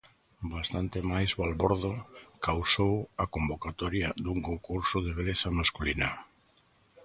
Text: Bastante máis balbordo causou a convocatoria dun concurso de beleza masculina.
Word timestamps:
Bastante 0.53 0.97
máis 1.11 1.31
balbordo 1.41 1.91
causou 2.47 2.93
a 3.23 3.25
convocatoria 3.35 4.09
dun 4.23 4.39
concurso 4.49 4.97
de 5.05 5.11
beleza 5.17 5.47
masculina. 5.59 6.09